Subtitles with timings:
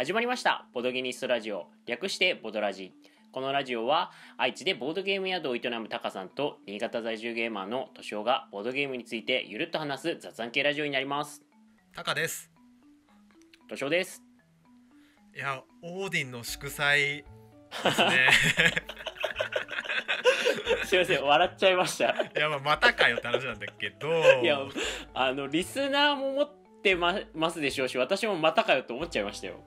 [0.00, 0.64] 始まりました。
[0.72, 1.66] ボドゲニストラジオ。
[1.84, 2.94] 略してボドラジ。
[3.32, 11.42] このラジオは愛知でボードゲーム宿を営むタカさんと新潟在住ゲーマーのトシオがボードゲームについてゆるっと話す雑談系ラジオになります。
[11.94, 12.50] タカです。
[13.68, 14.22] トシオです。
[15.36, 16.98] いやオーディンの祝祭
[17.84, 18.30] ですね。
[20.86, 22.06] すいません笑っちゃいました。
[22.06, 24.08] いやまあまたかよって話なんだけど。
[24.40, 24.60] いや
[25.12, 26.50] あのリスナーも持っ
[26.82, 29.62] てまますでしょうし私もまたかよと思っちゃいましたよ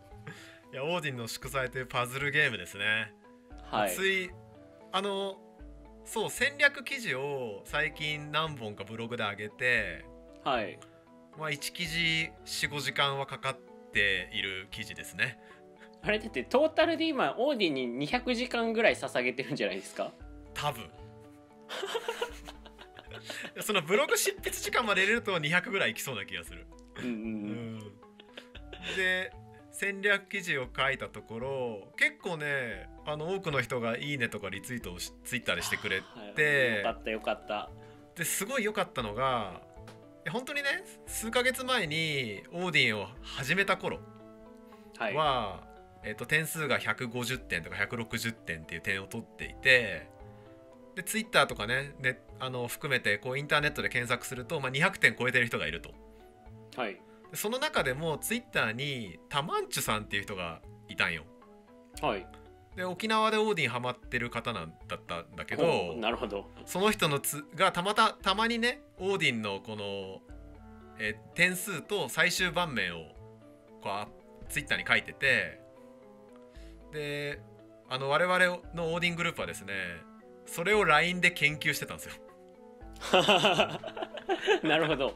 [0.73, 3.13] いやオーディンの祝祭というパズルゲームですね、
[3.69, 3.95] はい。
[3.95, 4.31] つい
[4.91, 5.37] あの
[6.03, 10.03] そう戦略記事を最近何本かブログで上げて
[10.43, 10.79] はい。
[11.37, 13.57] まあ1記事45時間はかかっ
[13.91, 15.39] ている記事ですね。
[16.01, 20.11] あれだってトータルで今オーディンに200時間ぐらい捧げてるんじゃないですか？
[20.55, 20.89] 多分。
[23.61, 26.65] そのブログ執筆時間まで入れると200ぐらいいきそうな気がする。
[26.97, 27.79] うんうんううんん。
[28.97, 29.31] で
[29.73, 37.69] 戦略記事を書いたところ結構ねあの多くの人が「いいね」とかリツイートをしツイッターでしてくれはいてよかったよかった。
[38.15, 39.61] ですごい良かったのが
[40.29, 43.99] 本当にね数ヶ月前にオーディンを始めた頃
[44.99, 45.15] はい。
[45.15, 45.63] は、
[46.03, 50.07] えっと点数が150点とか160点っていう点を取っていて
[50.95, 55.91] でツイッターとかねねあの含めてこうインターネットで検索すると、まあ、200点超えてる人がいると。
[56.77, 56.93] はい。
[56.93, 57.01] で
[57.33, 61.23] その中でもツイッターにタマンチュさんっていう人がいたんよ。
[62.01, 62.25] はい
[62.75, 70.21] で沖縄でオーディンハマってる方なんだったんだけほどうなるほどその人のつがたまたたまにねオーディンのこの、
[70.97, 73.03] えー点数と最終盤面を
[73.81, 74.07] こうあ
[74.49, 75.59] ツイッターに書いてて
[76.91, 77.41] で
[77.89, 78.39] あの我々
[78.73, 79.73] のオーディングループはですね
[80.45, 82.13] それを LINE で研究してたんですよ。
[84.63, 85.15] なるほど。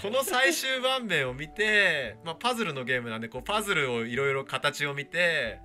[0.00, 5.58] この最終盤面を見て、まあ、パズルのゲームなんでこうパズルをいろいろ形を見て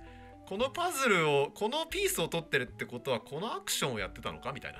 [0.46, 4.52] このパズルをこのピースを取ってるってことはこのアクションをやってたのか？
[4.52, 4.78] みたいな。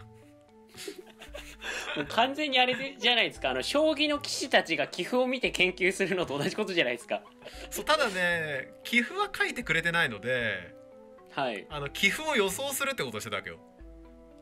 [1.96, 3.50] もう完全にあれでじゃないですか？
[3.50, 7.22] あの将棋の棋士たちが棋譜を見て研究するのと同じことじゃないですか？
[7.70, 10.74] そうただね棋譜は書いてくれてないので
[11.32, 11.66] はい。
[11.68, 13.58] あの棋譜を予想するってことをしてたわけよ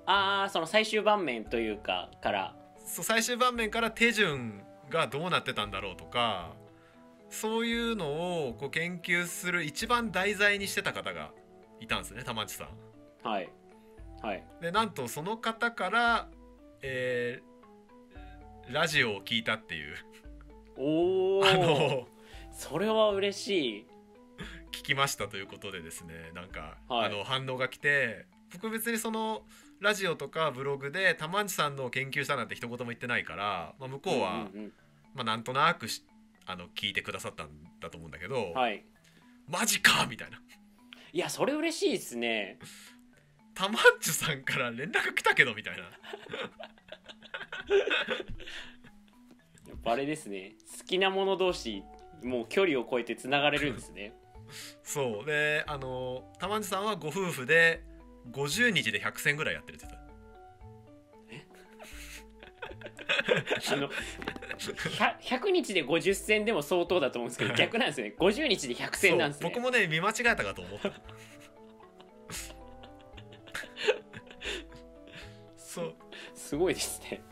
[0.07, 2.57] ああその最終盤面というかから。
[2.85, 6.55] そう最終盤面から手順がどうなってたんだろうとか
[7.31, 11.33] そういうのをこう研究する一番題材にしてた方が
[11.81, 12.69] いたんですね玉地さん。
[13.29, 13.51] はい。
[14.23, 14.45] はい。
[14.61, 16.29] でなんとその方から、
[16.83, 17.57] えー
[18.69, 19.95] ラジオを聞いたっていう。
[20.77, 22.09] おおあの
[22.53, 23.87] それは嬉しい。
[24.73, 27.07] 聞きましたということでですねなんか、はい。
[27.07, 29.43] あの反応が来て僕別にその
[29.81, 34.73] ラジオとかブログで玉地さんのを研究したなんて一言も言ってないから、まあ、向こうは、んん
[35.15, 36.03] まあ、なんとなくし
[36.47, 37.49] あの聞いてくださったん
[37.81, 38.85] だと思うんだけど、うんはい。
[39.49, 40.41] マジかみたいな。
[41.13, 42.59] いやそれ嬉しいですね。
[43.55, 45.83] タマンチュさんから連絡来たけどみたいな。
[45.83, 45.89] や
[49.75, 50.57] っぱあれですね。
[50.79, 51.83] 好きなもの同士
[52.23, 54.13] もう距離を超えてつながれるんですね。
[54.83, 55.25] そう。
[55.25, 57.83] であのタマンチュさんはご夫婦で
[58.33, 60.07] 50日で100戦ぐらいやってるって言って
[63.73, 63.89] あの
[64.59, 68.15] 100, 100日で50戦でも相当だと思うんですけど 逆なんですね。
[68.19, 69.51] 50日で100た戦なんですね。
[69.51, 70.93] 僕もね見間違えたかと思った。
[75.57, 75.95] そう。
[76.35, 77.23] すごいですね。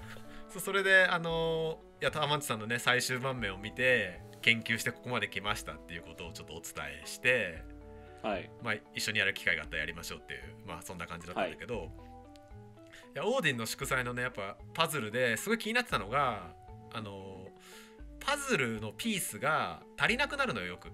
[0.51, 7.65] そうそれであのいやタマンチュさんのね最終盤面を見て研究してここまで来ましたっていうことをちょっとお伝えして
[8.25, 8.51] はい。
[8.63, 16.55] まあ、一緒にやる機会があったらやりましょうっていうまあそんな感じだったんだけど、い、やオーディンの祝祭のねやっぱパズルですごい気になってたのが
[16.95, 17.49] あの
[18.19, 20.89] パズルのピースが足りなくなるのよよく。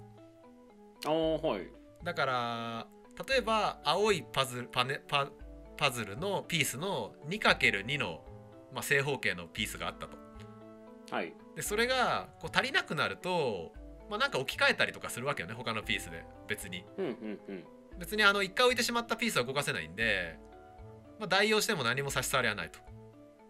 [1.07, 1.69] ああはい。
[2.03, 2.87] だから
[3.29, 5.31] 例えば青いパズルパネパ
[5.77, 8.25] パズルのピースの 2×2 の、
[8.75, 10.19] まあ、正方形のピースがあったと。
[11.15, 11.33] はい。
[11.55, 13.73] でそれがこう足りなくなると
[14.11, 16.25] まあなんか置き換えたりとかするわけよね他のピースで。
[16.49, 16.85] 別に。
[16.99, 17.65] うんうんうん。
[17.99, 20.39] 別にあの一回置いてしまったピースは動かせないんで、
[21.19, 22.81] まあ、代用しても何も差し障りはないと。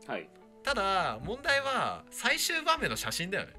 [0.07, 0.29] はい。
[0.63, 3.55] ただ問題は最終場面の写真だよね。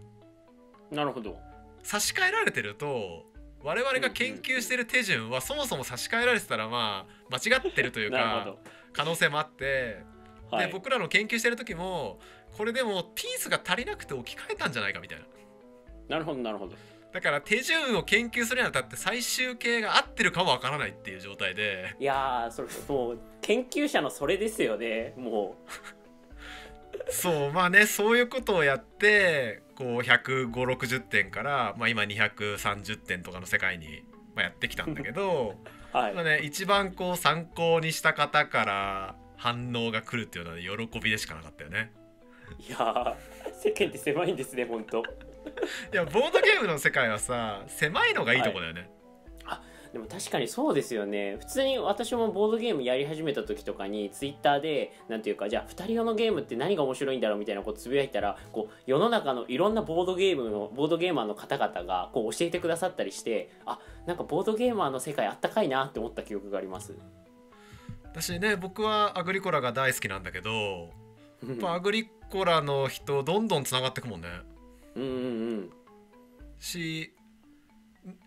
[0.92, 1.38] なるほど。
[1.82, 3.26] 差し替えられてると
[3.64, 8.56] 我々が研究してる手順はそもそも差し替えられてたらまあ間違ってるというか
[8.94, 10.04] 可能性もあって
[10.52, 10.68] はい。
[10.68, 12.20] で僕らの研究してる時も
[12.56, 15.26] これでもピースが足りなくて置き換えたんじゃないかみたいな
[16.12, 16.76] なるほどなるほど。
[17.14, 21.96] だから手順を研究するにあたって最終形が合ってるかもわからないっていう状態で。
[22.00, 25.56] いやーそれもう研究者のそれですよねも
[27.10, 34.04] そうまあねそういうことをやってこう15060点から、まあ、今230点とかの世界に
[34.36, 35.56] まあ、やってきたんだけど、
[35.92, 36.14] はい。
[36.14, 41.92] まあね、一番こう参考にした方から反応が来るっていうのは、喜びでしかなかったよね。
[42.60, 43.16] いやー
[43.54, 45.04] 世間って狭いんですね本当
[45.94, 48.90] いやボードゲームの世界はさ狭いのがいいとこだよね。
[49.94, 66.96] でも確かにそうですよね普通に私もボードゲームやり始めた時とかにツイッターでなんていうかじゃあ2人用のゲームって何が面白いんだろうみたいなことつぶやいたらこう世の中のいろんなボードゲームのボードゲーマーの方々がこう教えてくださったりしてあなんかボードゲーマーの世界あったかいなって思った記憶があります
[68.06, 70.90] 私ね僕はアグリコラが大好きなんだけど
[71.46, 74.30] やっぱアグリコラの人どんどんつながってくもんね。
[74.96, 75.70] うんうんうん
[76.60, 77.14] し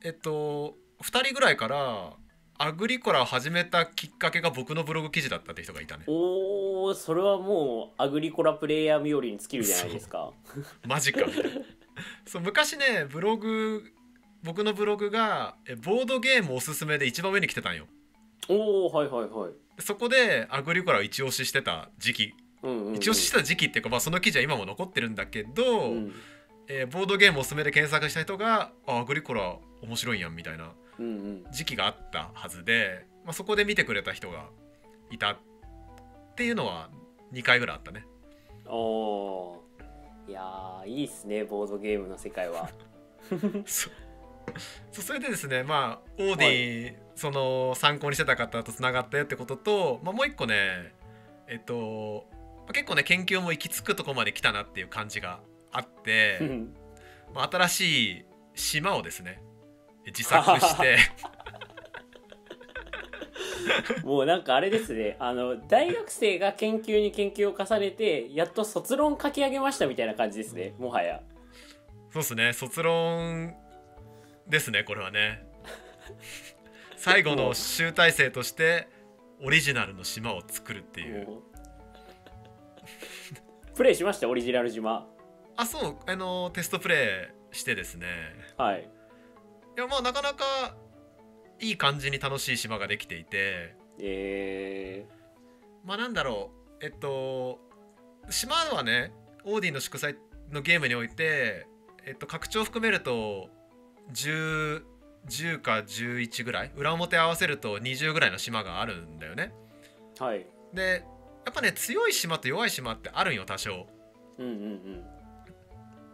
[0.03, 2.13] えっと2人ぐらいから
[2.57, 10.33] アグリコラを始めたきっかけが僕のブログ記事だったって人がいたねおーそれはもうアグリコラプレイヤー冥利に尽きるじゃないですか。
[10.87, 11.27] マジか。
[12.27, 13.85] そう昔ねブログ
[14.43, 17.87] 僕のブログがえボードゲームおすすめで一番上に来てたんよ。
[18.49, 19.53] おおはいはいはい。
[19.81, 22.35] そこでアグリコラを一押ししてた時期。
[22.63, 22.95] うんうんうん。
[22.95, 26.13] 一押ししてた時期っていうか、まあ、その記事は今も残ってるんだけど、うん
[26.69, 30.73] えーボードゲームおすすめで検索した人があアグリコラ面白いやんみたいな
[31.53, 34.49] 時期があったはずで、まあ、そこで見てくれた人が
[35.11, 35.37] いたっ
[36.37, 36.89] ていうのは
[37.33, 38.07] 2回ぐらいあったね。
[38.67, 39.65] おー。
[40.27, 42.71] いやーいいっすねボードゲームの世界は。
[43.67, 43.91] そ
[44.93, 50.95] そうそれでですねまあオーディン、その参考にしてた方とつながったよってことと、まあ、もう一個ね
[51.47, 55.41] えっと、まあ結構ね研究も行き着くとこまで来たなっていう感じが
[55.75, 56.39] あって、
[57.35, 58.25] まあ、新しい
[58.55, 59.43] 島をですね
[60.07, 60.97] 自作して。
[64.05, 71.23] もうなんかあれですねあの大学生が研究に研究を重ねてやっと卒論書き上げましたみたいな感じですねもはや。
[72.11, 73.55] そうですね卒論
[74.47, 75.47] ですねこれはね。
[76.97, 78.89] 最後の集大成として
[79.43, 81.27] オリジナルの島を作るっていう。
[83.75, 84.29] プレイしました？
[84.29, 85.09] オリジナル島
[85.57, 88.07] あそうあのテストプレイしてですね。
[88.57, 88.91] はい。
[89.77, 90.77] いやまあなかなか
[91.61, 93.77] いい感じに楽しい島ができていて。
[94.01, 95.07] え
[95.85, 97.61] まあなんだろうえっと
[98.29, 99.13] 島はね
[99.45, 100.17] オーディンの祝祭
[100.51, 101.67] のゲームにおいて、
[102.07, 103.49] えっと、拡張含めると
[104.13, 104.83] 10
[105.27, 109.53] 10か11ぐらい裏表合わせると20ぐらいの島があるんだよね。
[110.17, 110.47] ー、はい。
[110.73, 111.05] で
[111.45, 113.87] やっぱね強い島と弱い島ってあるんよ多少。
[114.39, 115.14] うんうんうん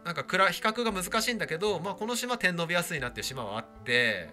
[0.03, 4.29] なんか比較が難しいんだけど、まあ、この島点伸びやすいなっていう島はあって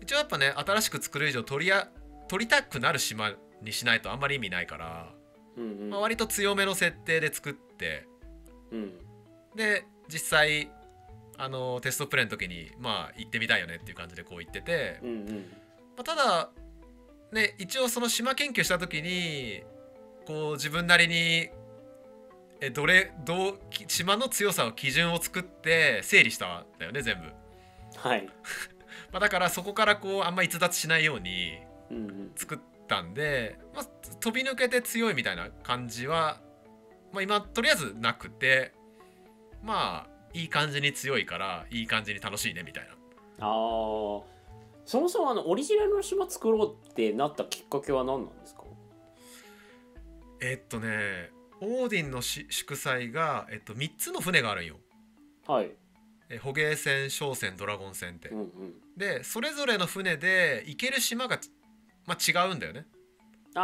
[0.00, 1.88] 一応やっぱね新しく作る以上取りや
[2.28, 3.32] 取りたくなる島
[3.62, 5.12] にしないとあんまり意味ないから、
[5.56, 5.90] うんうん。
[5.90, 8.08] まあ、割と強めの設定で作って
[8.72, 8.92] うん。
[9.54, 10.70] で実際
[11.38, 15.26] あのテストプレイの時にまあ行ってみたいよねっていう感じでこう言ってて、うんうん。
[15.96, 16.50] まあ、ただ
[17.32, 19.62] ね一応その島研究した時に
[20.26, 21.50] こう自分なりに
[22.64, 28.28] えどれどうき島の強さを基準を作って整理したんだよね全部、はい。
[29.10, 31.58] まあ、だからそこからこうあんま逸脱しないように
[31.90, 32.32] うんうん。
[32.36, 33.84] 作ったんで、まあ、
[34.20, 36.40] 飛び抜けて強いみたいな感じは、
[37.12, 38.72] まあ、今とりあえずなくて
[39.62, 42.94] まあいい感じに強いからいい感じに楽しいねみたいな。
[43.40, 44.22] あー。
[44.84, 48.62] そもそもあのオリジナルの島作ろうってなったきっかけは何なんですか？
[50.40, 51.30] えっとね
[51.64, 54.76] オーディンのし祝祭が、えっと、3つの船があるんよ。
[55.46, 55.70] はい。
[56.28, 58.30] え捕鯨船商船ドラゴン船って。
[58.30, 58.48] うんうん。
[58.96, 61.38] でそれぞれの船で行ける島が、
[62.06, 62.86] まあ、違うんだよね。
[63.54, 63.60] あ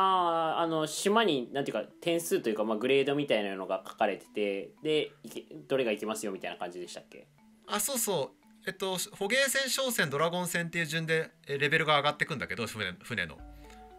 [0.59, 7.27] ああの島になんていうか点数というか、まあ、グレードみたいなのが書かれててでいけどれがいけますよみたいな感じでしたっけ？
[7.67, 8.39] あそうそう。
[8.67, 13.39] えっと捕鯨船商船ドラゴン船っていう順でえレベルが上がってくんだけど船船の。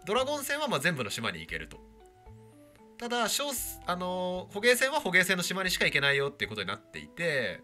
[0.06, 1.78] ドラゴン船はまあ全部の島に行けると
[3.00, 3.46] ただ商
[3.88, 7.62] あの捕鯨船は捕鯨船の島にしか行けないよっていうことになっていて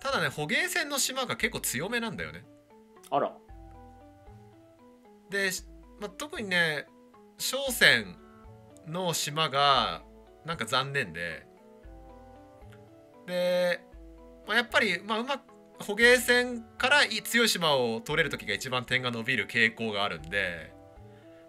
[0.00, 2.44] ただね捕鯨船の島が結構強めなんだよね。
[3.10, 3.32] あら。
[5.30, 5.50] で、
[6.00, 6.86] まあ、特にね
[7.38, 8.16] 商船
[8.86, 10.02] の島が
[10.46, 11.46] なんか残念で。
[13.26, 13.80] で、
[14.46, 15.42] まあ、やっぱり、まあ、うまく
[15.80, 20.72] 捕鯨船からい強い島を取れる時が一番点が伸びる傾向があるんで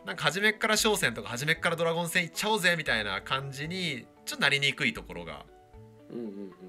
[0.07, 5.45] なんか初めっから商船とか初めっからドラゴン船行っちゃおうぜみたいな感じにちょっとなりにくいところが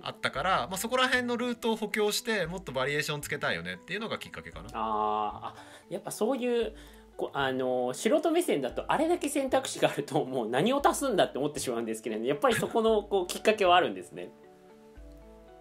[0.02, 4.68] あったから、まあ、そこら辺のルートを補強してもっとバリエーションつけたいよねっていうのがきっかけかな。
[4.75, 5.54] あ
[5.88, 6.75] やっぱそういう
[7.16, 14.30] こあの素人目線だとあれだけ選択肢があるともう何を足すんだって思ってしまうんですけれどやっぱりそこの こうきっかけはあるんですね。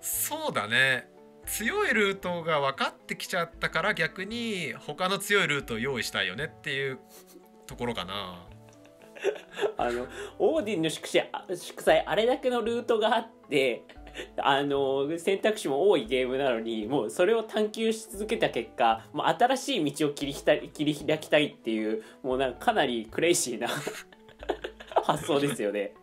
[0.02, 1.08] そうだね
[1.46, 7.00] 強いルートが分かってきちゃったから逆に他の強いルートを用意したいよねっていう
[7.68, 8.48] ところかな
[9.78, 10.08] あの
[10.40, 13.84] オーディンの祝祭祝祭あれだけのルートがあって
[14.38, 23.68] あの選択肢も多いゲームなのにもうそれを探求し続けた結果もう新しい道を切りひた切り開きたいっていうもうなんかかなりクレイジーな
[25.04, 25.94] 発想ですよね。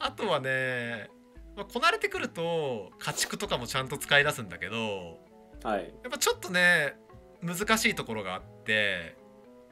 [0.00, 1.08] あとはね、
[1.54, 5.18] まあ、こなれてくると家畜とかもちゃんと使い出すんだけど
[5.62, 6.96] はい、やっぱちょっとね
[7.42, 9.16] 難しいところがあって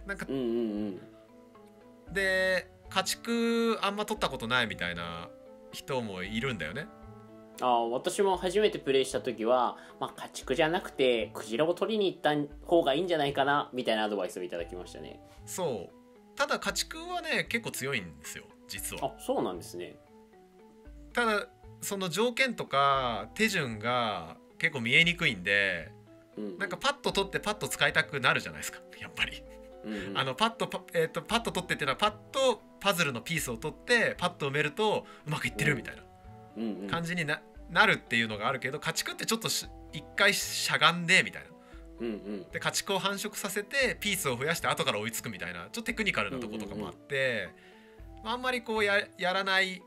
[0.07, 1.01] なんかうんうん
[2.09, 2.13] うん。
[2.13, 5.29] で家畜あんま取ったことないみたいな
[5.73, 6.87] 人もいるんだよね。
[7.61, 12.35] あー私も初めてプレイした時は、まあ、家畜じゃなくてクジラを取りに行った
[12.67, 15.21] 方がいいんじゃないかなみたいなアドバイスをいただきましたね。
[15.47, 16.37] そう。
[16.37, 19.07] ただ家畜はね結構強いんですよ実は。
[19.07, 19.97] あそうなんですね。
[21.13, 21.47] ただ
[21.81, 25.93] その条件とか手順が結構見えにくいんで
[26.37, 29.43] うんなんかパッと取ってパッと使いたくなるじゃないですかやっぱり
[30.14, 41.49] あのパッとパ,、えー、とパッと取ってっていうのはパッとパズルのピースを取ってパッと埋めるとうまくいってるみたいな感じにななるっていうのがあるけど家畜ってちょっとし一回しゃがんでみたいな。
[42.00, 42.47] うんうん。
[42.50, 47.49] で家畜を繁殖させてピースを増やして後から追いつくみたいなちょっとテクニカルなとことかもあって、
[48.25, 49.83] まああんまりこうややらない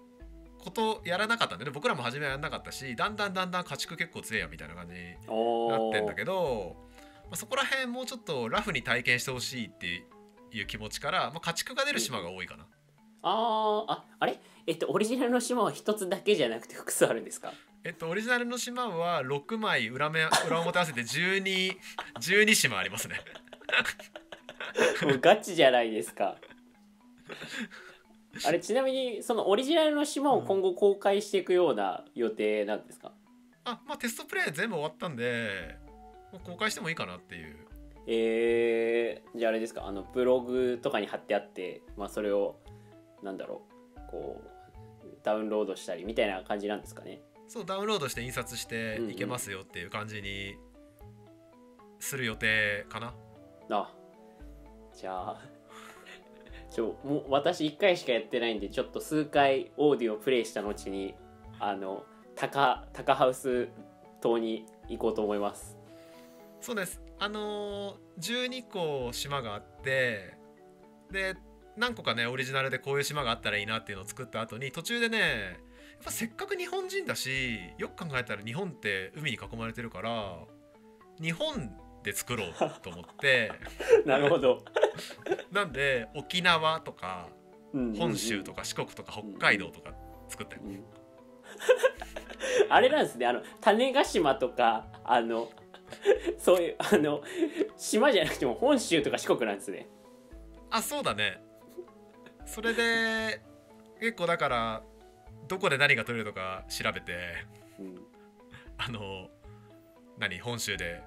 [0.60, 1.72] ことやらなかったんでね。
[1.72, 5.02] 僕らも初めはやらなかったしだんだんだんだん家畜結構強えやみたいな感じに
[5.70, 6.78] なってんだけど、
[7.30, 10.06] まあ、そこら辺もうちょっとラフに体験してほしいって
[10.54, 12.66] いう気持ちから、まあ、家畜が出る島が多いかな。
[13.24, 14.40] あーああれ？
[14.68, 17.52] えっとオリジナルの島は一つだけじゃなくて複数あるんですか？
[17.84, 21.76] えっと、オリジナルの島は6枚裏目裏表合わせて12
[22.20, 23.20] 12 島ありますね。
[25.04, 26.38] もうガチじゃないですか。
[28.46, 33.12] あれちなみにそのオリジナルの島を今後公開していくような予定なんですか、
[33.66, 35.76] あまあテストプレイ全部終わったんで
[36.40, 37.56] 公開してもいいかなっていう。
[38.08, 39.86] えー、じゃああれですか？
[39.86, 42.56] あのブログとかに貼ってあって、まあ、それを
[43.22, 43.64] なんだろ
[43.98, 44.42] うこ
[45.04, 47.22] うダウンロードしたりみたいな感じなんですかね？
[47.50, 50.56] そうダウンロードして印刷していけますよっていう感じに
[52.00, 53.14] する予定かな、
[53.70, 53.94] あ
[54.94, 55.42] じゃあ
[56.70, 61.16] ちょもう私1回しかやってないんでちょっと数回オーディをプレイした後に
[61.60, 63.70] あのタカタカハウス
[64.22, 65.77] 島に行こうと思います
[66.68, 67.00] そうです。
[67.18, 70.36] あのー、12個島があって
[71.10, 71.38] で
[71.78, 80.40] 何個かねオリジナルでこういう島があったらいいなっていうのを作った後に途中でねやっぱせっかく日本人だしよく考えたら日本って海に囲まれてるから
[81.22, 81.72] 日本
[82.04, 83.50] で作ろうと思って。
[84.06, 84.66] なるほど、
[85.54, 87.30] なんで沖縄とか
[87.72, 87.96] うんうんうん。
[87.96, 89.94] 本州とか四国とか北海道とか
[90.28, 90.84] 作ったよ、うん。
[92.68, 93.26] あれなんですね。
[93.26, 95.50] あの種子島とかあの
[96.38, 97.22] そういうあの
[97.78, 99.88] 島じゃなくても本州とか四国なんですね。
[100.70, 101.42] あそうだね。
[102.46, 103.42] それで
[104.00, 104.84] 結構だから
[105.48, 107.34] どこで何が取れるとか調べて
[107.80, 108.06] うん。
[108.78, 109.30] あの
[110.18, 111.02] 何本州で。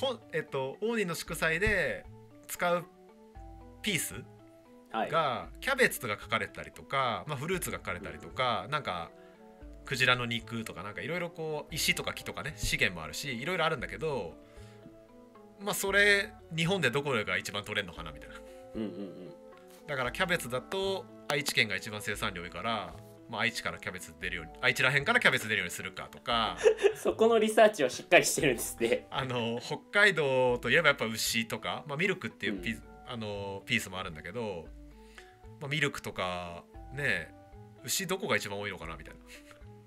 [0.00, 2.04] 本えっとオーディンの祝祭で
[2.46, 2.84] 使う
[3.82, 4.14] ピース
[4.92, 5.10] はい。
[5.10, 9.10] がキャベツとか書かれてたりとか、まあ、フルーツが書かれたりとかなんか
[9.84, 14.34] クジラの肉とかなんかいろいろこう石とか木とかね資源もあるしいろいろあるんだけど
[15.60, 18.36] まあそれ日本でどこが一番取れるのかなみたいな。
[18.76, 19.40] うんうんうん
[19.90, 22.94] だからキャベツだと愛知県が一番生産量多いから、
[23.28, 26.56] まあ、愛知からキャベツ出るように愛知らへんからキャベツ出るようにするかとか。
[26.94, 29.08] そこのリサーチをしっかりしてるんですね。
[29.10, 32.76] あの北海道といえばやっぱ牛とか、まあ、ミルクっていうピ,、
[33.08, 34.68] あのピースもあるんだけど、
[35.60, 37.34] まあ、ミルクとかね
[37.82, 39.20] 牛どこが一番多いのかなみたいな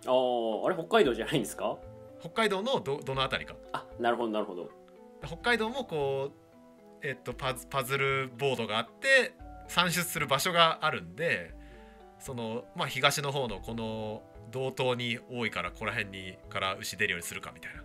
[0.08, 1.78] あああれ北海道じゃないんですか？
[2.20, 3.56] 北海道のどどの辺りか。
[3.74, 4.70] あなるほどなるほど。
[5.26, 9.34] 北海道もこう、えっと、パズパズルボードがあって
[9.68, 11.54] 算出する場所があるんで
[12.20, 17.84] その、まあ、東の方のこの道東に多いからここら辺にから牛出るようにするかみたいな。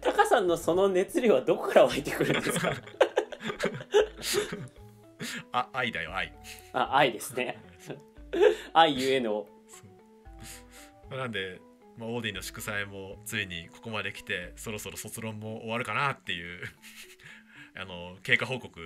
[0.02, 2.72] タカさんのその熱量はどこから湧いてくるんですか？
[5.52, 6.32] あ愛だよ愛。
[6.72, 7.58] あ愛ですね。
[8.72, 9.46] 愛ゆえの
[11.16, 11.60] なんで、
[11.96, 16.62] まあ、オーディンの祝祭もついにここまで来てそろそろ卒論も終わるかなっていう
[17.76, 18.80] あの経過報告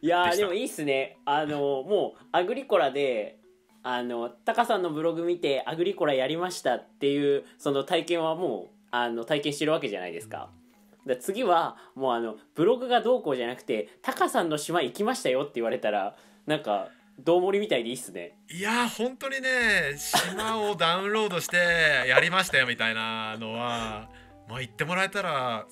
[0.00, 1.18] いやでもいいっすね。
[1.24, 3.38] あのもうアグリコラで
[3.84, 10.50] あのタカさんのブログ見てアグリコラやりましたっていうその体験はもうあの体験してるわけじゃないですか。
[11.06, 16.88] で次はもうあのブログがどうこうじゃなくてタカさんの島行きましたよって言われたらなんか
[17.24, 18.36] どうもりみたいでいいっすね。
[18.50, 21.56] いやー本当にね島をダウンロードして
[22.08, 24.08] やりましたよみたいなのは
[24.48, 25.68] まあ言ってもらえたら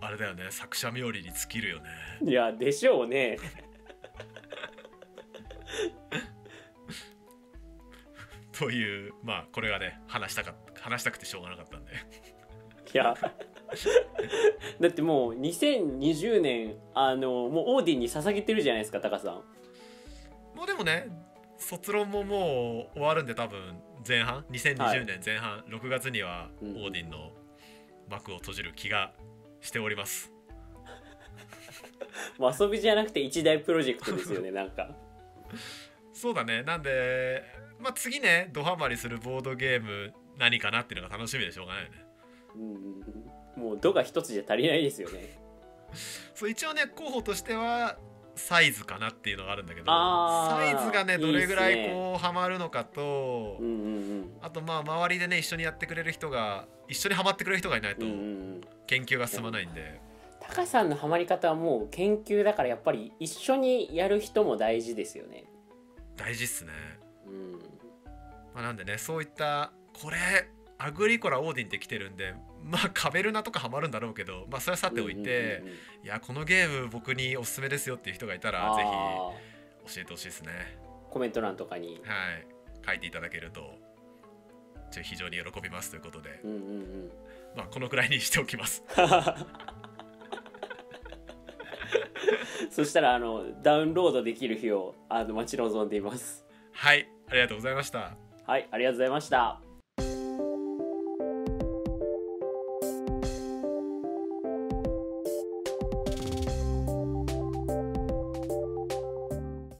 [0.00, 1.88] あれだよね作者冥利に尽きるよね。
[2.22, 3.36] いやでしょうね。
[8.56, 11.90] というまあこれがね話したか話したくてしょうがなかったんで。
[12.94, 13.12] いや
[14.78, 19.42] だってもう2020年あのもうオーディンに捧げてるじゃないですかタカさん
[20.54, 21.08] もうでもね
[21.58, 24.44] 卒論ももう終わるんで多分前半。
[24.50, 26.74] 2020年前半、6月にはオうん。
[26.74, 27.32] ーディンの
[28.10, 29.12] 幕を閉じる気が
[29.60, 30.30] しております、
[32.38, 34.94] もう遊びじゃなくて一大プロジェクトですよね なんか。
[36.12, 36.62] そうだね。
[36.62, 37.42] なんで
[37.78, 42.04] まあ次ねドハマりするボードゲーム何かなっていうのが楽しみでしょうがないよね。
[42.56, 45.38] うんもう「度が一つじゃ足りないですよね。
[46.34, 47.98] そう一応ね候補としては
[48.36, 58.04] サイズかなっていうのがあるんだけどサイズがねどれぐらいこうハマるのかとうんうんあとまあ周りでね一緒にやってくれる人が一緒にハマってくれる人がいないと
[58.86, 60.00] 研究が進まないんで、
[60.40, 65.44] タカさんのハマり方はもう研究だからやっぱり一緒にやる人も大事ですよね。
[66.16, 66.72] 大事っすね、
[67.26, 67.52] うん。
[68.54, 70.16] まあ、なんでねそういったこれ
[70.78, 72.34] アグリコラオーディンって来てるんで
[72.64, 76.06] まあカベルナとかハマるんだろうけどまあそれはさておいて、うんうんうんうん。
[76.06, 80.78] いやこのゲーム僕におすすめですよっていう人がいたらあぜーひ教えてほしいですね。
[81.10, 82.00] コメント欄とかに。
[82.04, 82.46] はい。
[82.86, 83.78] 書いていただけると
[85.02, 87.10] 非常に喜びますということで、うんうんうん。
[87.56, 88.82] まあこのくらいにしておきます。
[92.70, 96.44] そしたらあのダウンロードできる日をあの待ち望んでいます。
[96.72, 97.08] はい。
[97.28, 98.16] ありがとうございました。
[98.46, 98.68] はい。
[98.70, 99.63] ありがとうございました